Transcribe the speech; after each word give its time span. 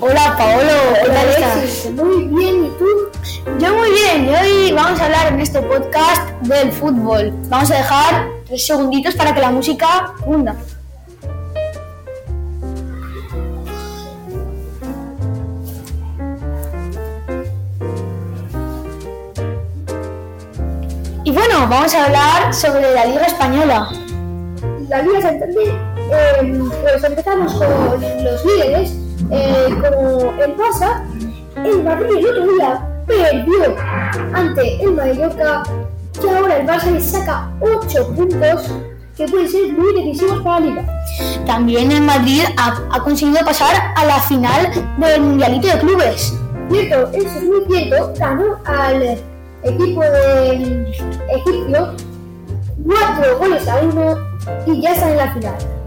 Hola 0.00 0.36
Paolo, 0.36 0.72
¿qué 1.02 1.10
tal 1.10 1.28
estás? 1.28 1.90
Muy 1.92 2.24
bien, 2.24 2.66
¿y 2.66 2.70
tú? 2.78 2.86
Yo 3.58 3.74
muy 3.74 3.90
bien, 3.90 4.26
y 4.26 4.34
hoy 4.34 4.72
vamos 4.72 5.00
a 5.00 5.06
hablar 5.06 5.32
en 5.32 5.40
este 5.40 5.60
podcast 5.62 6.30
del 6.42 6.70
fútbol. 6.70 7.32
Vamos 7.48 7.70
a 7.70 7.76
dejar 7.76 8.28
tres 8.46 8.66
segunditos 8.66 9.14
para 9.14 9.34
que 9.34 9.40
la 9.40 9.50
música 9.50 10.14
hunda. 10.26 10.56
Y 21.24 21.30
bueno, 21.30 21.66
vamos 21.68 21.94
a 21.94 22.04
hablar 22.04 22.54
sobre 22.54 22.94
la 22.94 23.06
Liga 23.06 23.24
Española. 23.26 23.88
La 24.88 25.02
Liga 25.02 25.20
Santander, 25.20 25.68
eh, 26.10 26.62
pues 26.82 27.04
empezamos 27.04 27.52
con 27.54 27.68
los 28.24 28.44
líderes, 28.44 28.94
eh, 29.30 29.68
como 29.80 30.32
el 30.42 30.56
Barça, 30.56 31.02
el 31.56 31.82
Madrid 31.82 32.16
el 32.18 32.26
otro 32.26 32.52
día 32.52 32.88
perdió 33.06 33.76
ante 34.34 34.82
el 34.82 34.92
Mallorca, 34.92 35.62
y 36.22 36.28
ahora 36.28 36.56
el 36.58 36.66
Barça 36.66 36.90
le 36.90 37.00
saca 37.00 37.50
8 37.60 38.14
puntos 38.14 38.70
que 39.16 39.26
pueden 39.26 39.48
ser 39.48 39.72
muy 39.72 39.94
decisivos 39.94 40.42
para 40.42 40.60
la 40.60 40.66
Liga. 40.66 40.84
También 41.46 41.90
el 41.90 42.02
Madrid 42.02 42.42
ha, 42.56 42.80
ha 42.92 43.02
conseguido 43.02 43.44
pasar 43.44 43.74
a 43.96 44.04
la 44.04 44.20
final 44.20 44.70
del 44.98 45.20
Mundialito 45.20 45.66
de 45.68 45.78
Clubes. 45.80 46.34
Cierto, 46.70 47.10
eso 47.12 47.38
es 47.38 47.44
muy 47.44 47.64
cierto, 47.68 48.12
ganó 48.18 48.60
al 48.64 49.18
equipo 49.64 50.02
de 50.02 50.86
egipcio 51.32 51.94
4 52.84 53.38
goles 53.38 53.68
a 53.68 53.80
1 53.80 54.16
y 54.66 54.80
ya 54.80 54.92
está 54.92 55.10
en 55.10 55.16
la 55.16 55.32
final. 55.32 55.77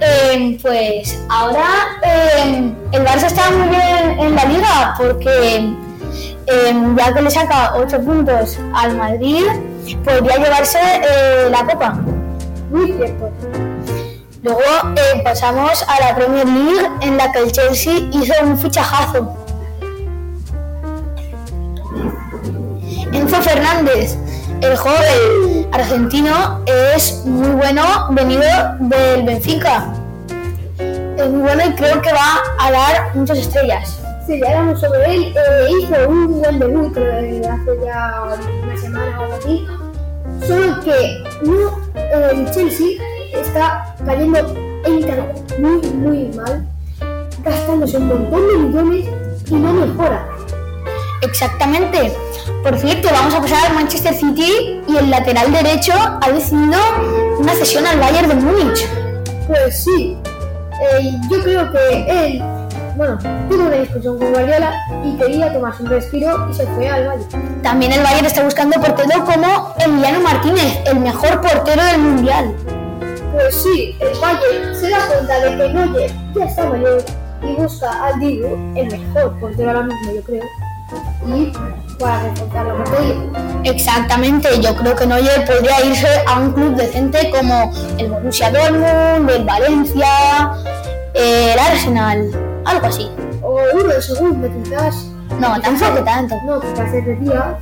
Eh, 0.00 0.58
pues 0.60 1.18
ahora 1.28 1.98
eh, 2.02 2.72
el 2.92 3.04
Barça 3.04 3.26
está 3.26 3.50
muy 3.50 3.68
bien 3.68 4.18
en 4.18 4.34
la 4.34 4.44
liga 4.44 4.94
porque 4.98 5.74
eh, 6.46 6.74
ya 6.96 7.14
que 7.14 7.22
le 7.22 7.30
saca 7.30 7.74
8 7.76 8.00
puntos 8.00 8.58
al 8.74 8.96
Madrid, 8.96 9.44
podría 10.04 10.36
llevarse 10.36 10.78
eh, 10.78 11.48
la 11.50 11.64
copa. 11.64 11.98
Muy 12.70 12.92
cierto. 12.92 13.30
Luego 14.42 14.60
eh, 14.60 15.22
pasamos 15.24 15.82
a 15.88 16.00
la 16.00 16.14
Premier 16.14 16.46
League 16.46 16.90
en 17.00 17.16
la 17.16 17.32
que 17.32 17.38
el 17.38 17.52
Chelsea 17.52 17.94
hizo 18.12 18.34
un 18.42 18.58
fichajazo. 18.58 19.43
Enzo 23.14 23.40
Fernández, 23.42 24.16
el 24.60 24.76
joven 24.76 25.68
argentino, 25.70 26.60
es 26.66 27.24
muy 27.24 27.50
bueno, 27.50 27.82
venido 28.10 28.42
del 28.80 29.22
Benfica. 29.22 29.86
Es 30.78 31.30
muy 31.30 31.42
bueno 31.42 31.62
y 31.64 31.72
creo 31.74 32.02
que 32.02 32.12
va 32.12 32.42
a 32.58 32.72
dar 32.72 33.14
muchas 33.14 33.38
estrellas. 33.38 34.00
Sí, 34.26 34.40
ya 34.40 34.58
hablamos 34.58 34.80
sobre 34.80 35.14
él. 35.14 35.34
eh, 35.36 35.68
hizo 35.80 36.08
un 36.08 36.40
buen 36.40 36.58
debut, 36.58 36.96
hace 36.96 37.40
ya 37.84 38.24
una 38.64 38.76
semana 38.76 39.20
o 39.20 39.22
algo 39.22 39.34
así. 39.36 39.64
Solo 40.44 40.80
que 40.80 41.24
no, 41.44 41.78
eh, 41.94 42.30
el 42.32 42.50
Chelsea 42.50 43.00
está 43.32 43.94
cayendo 44.04 44.40
en 44.84 45.62
muy, 45.62 45.80
muy 45.92 46.36
mal, 46.36 46.66
gastándose 47.44 47.96
un 47.96 48.08
montón 48.08 48.48
de 48.48 48.58
millones 48.58 49.06
y 49.48 49.54
no 49.54 49.72
mejora. 49.72 50.33
Exactamente. 51.34 52.12
Por 52.62 52.78
cierto, 52.78 53.08
vamos 53.10 53.34
a 53.34 53.40
pasar 53.40 53.66
al 53.66 53.74
Manchester 53.74 54.14
City 54.14 54.80
y 54.86 54.96
el 54.96 55.10
lateral 55.10 55.50
derecho 55.50 55.92
ha 55.94 56.30
decidido 56.30 56.78
una 57.40 57.52
cesión 57.54 57.84
al 57.84 57.98
Bayern 57.98 58.28
de 58.28 58.34
Múnich. 58.36 58.88
Pues 59.48 59.82
sí, 59.82 60.16
eh, 60.80 61.10
yo 61.28 61.42
creo 61.42 61.72
que 61.72 62.06
él, 62.08 62.42
bueno, 62.96 63.18
tuvo 63.50 63.64
una 63.64 63.78
discusión 63.78 64.16
con 64.16 64.30
Guardiola 64.30 64.74
y 65.04 65.16
quería 65.16 65.52
tomarse 65.52 65.82
un 65.82 65.90
respiro 65.90 66.48
y 66.48 66.54
se 66.54 66.68
fue 66.68 66.88
al 66.88 67.08
Valle. 67.08 67.24
También 67.64 67.90
el 67.90 68.04
Bayern 68.04 68.26
está 68.26 68.44
buscando 68.44 68.80
portero 68.80 69.24
como 69.24 69.74
Emiliano 69.80 70.20
Martínez, 70.20 70.78
el 70.86 71.00
mejor 71.00 71.40
portero 71.40 71.82
del 71.84 71.98
mundial. 71.98 72.54
Pues 73.32 73.60
sí, 73.60 73.96
el 73.98 74.16
Valle 74.20 74.72
se 74.72 74.88
da 74.88 75.04
cuenta 75.08 75.40
de 75.40 75.56
que 75.56 75.68
Neuer 75.72 76.12
ya 76.32 76.44
está 76.44 76.64
mayor 76.66 77.04
y 77.42 77.54
busca 77.60 78.06
al 78.06 78.20
Dibu, 78.20 78.54
el 78.76 78.86
mejor 78.86 79.40
portero 79.40 79.70
ahora 79.70 79.82
mismo, 79.82 80.14
yo 80.14 80.22
creo, 80.22 80.42
y 81.26 81.52
para 81.98 82.22
reforzar 82.22 82.66
la. 82.66 83.70
Exactamente, 83.70 84.48
yo 84.60 84.74
creo 84.76 84.94
que 84.94 85.06
Neuer 85.06 85.44
podría 85.46 85.84
irse 85.84 86.08
a 86.26 86.40
un 86.40 86.52
club 86.52 86.76
decente 86.76 87.30
como 87.30 87.72
el 87.98 88.10
Borussia 88.10 88.50
Dortmund, 88.50 89.30
el 89.30 89.44
Valencia, 89.44 90.52
el 91.14 91.58
Arsenal, 91.58 92.30
algo 92.64 92.86
así. 92.86 93.10
O 93.42 93.58
uno 93.74 93.88
de 93.88 94.02
segundo, 94.02 94.48
quizás. 94.62 95.06
No, 95.40 95.60
tampoco 95.60 96.04
tanto. 96.04 96.34
No, 96.44 96.60
quizás 96.60 96.90
se 96.90 97.00
retira. 97.00 97.58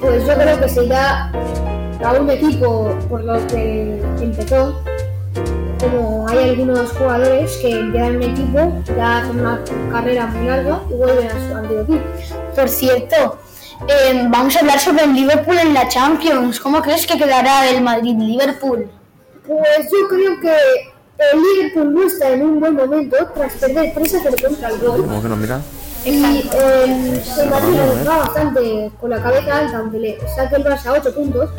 Pues 0.00 0.26
yo 0.26 0.34
creo 0.34 0.60
que 0.60 0.68
se 0.68 0.84
irá 0.84 1.32
a 2.04 2.12
un 2.12 2.28
equipo 2.30 2.94
por 3.08 3.24
lo 3.24 3.46
que 3.46 4.02
empezó. 4.20 4.74
Como 5.84 6.26
hay 6.28 6.50
algunos 6.50 6.92
jugadores 6.92 7.58
que 7.58 7.70
empiezan 7.78 8.16
un 8.16 8.22
equipo, 8.22 8.82
ya 8.96 9.18
hacen 9.18 9.40
una 9.40 9.60
carrera 9.92 10.26
muy 10.26 10.46
larga 10.46 10.80
y 10.90 10.94
vuelven 10.94 11.28
a 11.28 11.48
su 11.48 11.54
antiguo 11.54 11.82
equipo. 11.82 12.02
Por 12.54 12.68
cierto, 12.70 13.38
eh, 13.88 14.26
vamos 14.30 14.56
a 14.56 14.60
hablar 14.60 14.80
sobre 14.80 15.04
el 15.04 15.12
Liverpool 15.12 15.58
en 15.58 15.74
la 15.74 15.86
Champions. 15.88 16.58
¿Cómo 16.58 16.80
crees 16.80 17.06
que 17.06 17.18
quedará 17.18 17.68
el 17.68 17.82
Madrid-Liverpool? 17.82 18.90
Pues 19.46 19.90
yo 19.92 20.08
creo 20.08 20.40
que 20.40 20.56
el 21.18 21.42
Liverpool 21.42 21.94
no 21.94 22.06
está 22.06 22.30
en 22.30 22.42
un 22.42 22.60
buen 22.60 22.74
momento 22.74 23.16
tras 23.34 23.52
perder 23.54 23.92
3 23.94 24.14
a 24.14 24.18
0 24.22 24.36
contra 24.42 24.68
el 24.70 24.78
gol. 24.78 25.00
¿Cómo 25.02 25.22
que 25.22 25.28
no 25.28 25.36
mira? 25.36 25.60
Y 26.06 26.48
eh, 26.52 27.22
el 27.40 27.50
Madrid 27.50 27.78
va 28.08 28.18
bastante 28.18 28.90
con 28.98 29.10
la 29.10 29.22
cabeza 29.22 29.58
alta, 29.58 29.78
aunque 29.78 29.98
le 29.98 30.18
saque 30.34 30.56
el 30.56 30.64
Barça 30.64 30.94
8 30.98 31.14
puntos, 31.14 31.50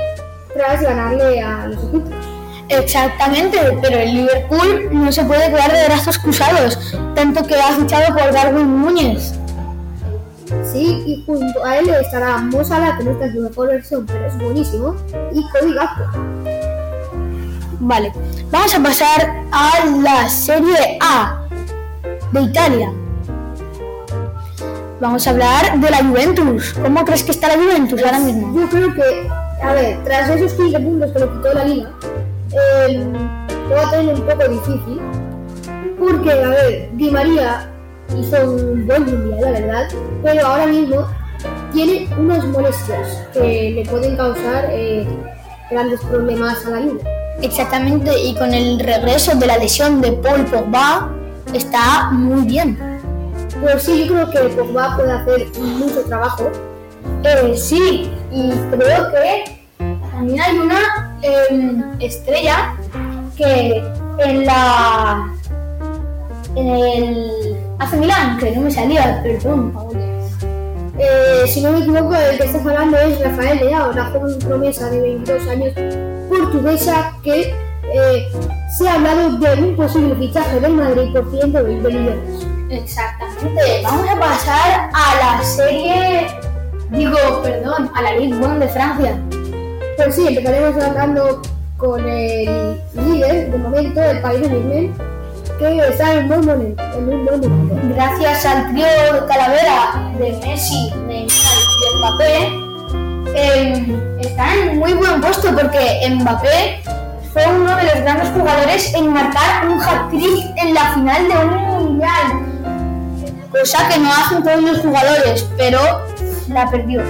tras 0.54 0.82
ganarle 0.82 1.42
a 1.42 1.68
los 1.68 1.84
equipos. 1.84 2.35
Exactamente, 2.70 3.58
pero 3.82 3.98
el 3.98 4.14
Liverpool 4.14 4.90
no 4.92 5.12
se 5.12 5.24
puede 5.24 5.50
quedar 5.50 5.72
de 5.72 5.86
brazos 5.86 6.18
cruzados, 6.18 6.96
tanto 7.14 7.46
que 7.46 7.56
ha 7.56 7.74
fichado 7.74 8.16
por 8.16 8.34
Darwin 8.34 8.82
Núñez. 8.82 9.34
Sí, 10.72 11.04
y 11.06 11.24
junto 11.26 11.64
a 11.64 11.78
él 11.78 11.90
estará 11.90 12.38
Mo 12.38 12.64
Salah, 12.64 12.98
que 12.98 13.04
no 13.04 13.12
está 13.12 13.26
en 13.26 13.34
su 13.34 13.42
mejor 13.42 13.68
versión, 13.68 14.06
pero 14.06 14.26
es 14.26 14.38
buenísimo, 14.38 14.96
y 15.32 15.44
Cody 15.50 15.74
Gakpo. 15.74 16.04
Vale, 17.80 18.12
vamos 18.52 18.74
a 18.74 18.80
pasar 18.82 19.44
a 19.52 19.86
la 20.02 20.30
Serie 20.30 20.98
A 21.02 21.44
de 22.32 22.42
Italia. 22.42 22.92
Vamos 25.00 25.28
a 25.28 25.30
hablar 25.30 25.80
de 25.80 25.90
la 25.90 25.98
Juventus. 25.98 26.74
¿Cómo 26.82 27.04
crees 27.06 27.24
que 27.24 27.32
está 27.32 27.50
la 27.50 27.56
Juventus 27.56 28.02
ahora 28.02 28.20
mismo? 28.20 28.60
Yo 28.60 28.70
creo 28.70 28.94
que, 28.94 29.30
a 29.62 29.74
ver, 29.74 30.04
tras 30.04 30.30
esos 30.30 30.54
15 30.54 30.80
puntos 30.80 31.12
que 31.12 31.20
le 31.20 31.28
quitó 31.28 31.54
la 31.54 31.66
liga, 31.66 31.92
eh, 32.56 33.06
lo 33.70 33.76
va 33.76 33.88
a 33.88 33.92
tener 33.92 34.16
un 34.16 34.22
poco 34.22 34.48
difícil, 34.48 35.02
porque, 36.00 36.32
a 36.32 36.50
ver, 36.50 36.90
Di 36.94 37.12
María 37.12 37.72
hizo 38.18 38.52
un 38.52 38.86
buen 38.86 39.06
mundial, 39.06 39.54
la 39.54 39.60
verdad, 39.60 39.88
pero 40.24 40.46
ahora 40.46 40.68
mismo 40.68 41.08
tiene 41.74 42.08
unas 42.18 42.46
molestias 42.46 43.24
que 43.34 43.72
le 43.76 43.90
pueden 43.90 44.16
causar 44.16 44.68
eh, 44.70 45.08
grandes 45.70 46.00
problemas 46.02 46.66
a 46.66 46.70
la 46.72 46.80
liga. 46.82 47.04
Exactamente, 47.42 48.12
y 48.18 48.34
con 48.36 48.54
el 48.54 48.80
regreso 48.80 49.36
de 49.36 49.48
la 49.48 49.58
lesión 49.58 50.02
de 50.02 50.14
Paul 50.14 50.46
Pogba, 50.46 51.12
está 51.54 52.12
muy 52.12 52.46
bien. 52.46 52.78
Pues 53.62 53.84
sí, 53.84 54.06
yo 54.06 54.30
creo 54.30 54.50
que 54.50 54.56
Pogba 54.56 54.96
puede 54.96 55.12
hacer 55.12 55.48
mucho 55.60 56.02
trabajo. 56.04 56.50
Eh, 57.24 57.54
sí, 57.58 58.12
y 58.32 58.52
creo 58.72 59.12
que 59.12 59.55
también 60.16 60.42
hay 60.42 60.58
una 60.58 61.18
em, 61.22 61.84
estrella 62.00 62.74
que 63.36 63.84
en 64.20 64.46
la 64.46 65.28
en 66.56 66.70
el 66.70 67.58
AC 67.80 67.94
Milán, 67.96 68.38
que 68.38 68.52
no 68.52 68.62
me 68.62 68.72
salía, 68.72 69.22
perdón. 69.22 69.74
Eh, 70.98 71.44
si 71.46 71.62
no 71.62 71.74
me 71.74 71.80
equivoco, 71.80 72.16
el 72.16 72.38
que 72.38 72.46
estás 72.46 72.66
hablando 72.66 72.98
es 72.98 73.20
Rafael 73.20 73.58
Leao, 73.60 73.92
la 73.92 74.06
joven 74.06 74.40
promesa 74.40 74.90
de 74.90 75.02
22 75.02 75.48
años 75.50 75.74
portuguesa 76.30 77.14
que 77.22 77.54
eh, 77.94 78.32
se 78.78 78.88
ha 78.88 78.94
hablado 78.94 79.32
de 79.38 79.62
un 79.62 79.76
posible 79.76 80.16
fichaje 80.16 80.62
del 80.62 80.74
Madrid 80.74 81.12
por 81.12 81.30
120 81.30 81.90
millones. 81.90 82.48
Exactamente. 82.70 83.82
Vamos 83.84 84.08
a 84.08 84.20
pasar 84.20 84.90
a 84.94 85.16
la 85.20 85.44
serie, 85.44 86.28
digo, 86.92 87.18
perdón, 87.44 87.92
a 87.94 88.02
la 88.02 88.14
Ligue 88.14 88.38
1 88.38 88.60
de 88.60 88.68
Francia. 88.70 89.22
Pues 89.98 90.16
sí, 90.16 90.28
empezaremos 90.28 90.84
hablando 90.84 91.42
con 91.78 92.08
el 92.08 92.82
líder 92.94 93.52
de 93.52 93.58
momento, 93.58 94.02
el 94.02 94.22
Paris 94.22 94.42
Saint-Germain, 94.42 94.94
que 95.58 95.88
está 95.88 96.14
en 96.14 96.24
un 96.24 96.30
buen 96.30 96.46
momento. 96.46 96.84
Gracias 97.94 98.46
al 98.46 98.72
trío 98.72 98.86
de 98.86 99.26
Calavera 99.26 100.12
de 100.20 100.34
Messi, 100.46 100.92
Neymar 101.08 101.30
y 101.82 101.98
Mbappé, 101.98 102.66
eh, 103.36 104.18
está 104.20 104.54
en 104.56 104.80
muy 104.80 104.94
buen 104.94 105.22
puesto 105.22 105.50
porque 105.56 106.10
Mbappé 106.10 106.82
fue 107.32 107.48
uno 107.48 107.76
de 107.78 107.84
los 107.84 107.96
grandes 108.02 108.30
jugadores 108.30 108.94
en 108.94 109.14
marcar 109.14 109.68
un 109.68 109.82
hat-trick 109.82 110.58
en 110.58 110.74
la 110.74 110.94
final 110.94 111.28
de 111.28 111.38
un 111.38 111.64
mundial. 111.64 112.46
Cosa 113.50 113.88
que 113.88 113.98
no 114.00 114.12
hacen 114.12 114.44
todos 114.44 114.62
los 114.62 114.80
jugadores, 114.80 115.48
pero 115.58 115.80
la 116.50 116.70
perdió. 116.70 117.02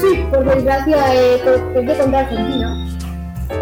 Sí, 0.00 0.24
por 0.30 0.44
desgracia 0.44 1.14
eh, 1.14 1.42
perdió 1.74 1.98
contra 1.98 2.20
Argentina. 2.20 2.86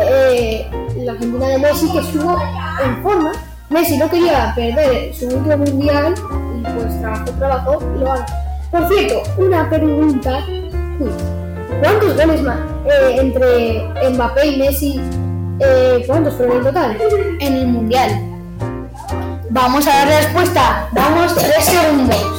Eh, 0.00 0.70
la 0.99 1.12
Argentina 1.12 1.49
de 1.49 1.58
Messi 1.58 1.90
que 1.90 1.99
estuvo 1.99 2.37
en 2.85 3.02
forma. 3.02 3.32
Messi 3.70 3.99
no 3.99 4.08
quería 4.08 4.52
perder 4.55 5.14
su 5.14 5.26
último 5.26 5.56
mundial 5.56 6.14
y 6.58 6.62
pues 6.62 7.00
trabajó, 7.00 7.31
trabajó 7.32 7.82
y 7.96 7.99
lo 7.99 8.06
ganó. 8.06 8.26
Por 8.70 8.88
cierto, 8.88 9.23
una 9.38 9.69
pregunta. 9.69 10.44
¿Cuántos 11.81 12.17
goles 12.17 12.43
más 12.43 12.58
eh, 12.87 13.17
entre 13.19 14.11
Mbappé 14.11 14.46
y 14.46 14.58
Messi? 14.58 15.00
Eh, 15.61 16.05
¿Cuántos 16.06 16.35
fueron 16.35 16.58
en 16.58 16.64
total? 16.64 16.99
En 17.40 17.52
el 17.52 17.67
mundial. 17.67 18.11
Vamos 19.50 19.87
a 19.88 19.90
dar 19.90 20.08
respuesta. 20.08 20.88
Damos 20.93 21.35
tres 21.35 21.64
segundos. 21.64 22.38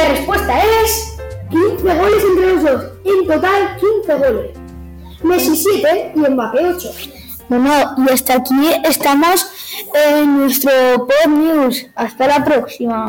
La 0.00 0.08
respuesta 0.08 0.58
es 0.82 1.16
15 1.50 1.82
goles 1.82 2.24
entre 2.30 2.54
los 2.54 2.62
dos. 2.62 2.84
En 3.04 3.26
total, 3.26 3.76
15 3.76 4.14
goles. 4.14 4.50
Messi 5.22 5.56
7 5.56 6.12
y 6.14 6.18
Mbappé 6.18 6.66
8. 6.66 6.90
Bueno, 7.48 7.70
y 7.98 8.12
hasta 8.12 8.34
aquí 8.34 8.54
estamos 8.84 9.46
en 9.92 10.38
nuestro 10.38 10.70
Pod 10.96 11.30
News. 11.30 11.86
Hasta 11.94 12.28
la 12.28 12.44
próxima. 12.44 13.08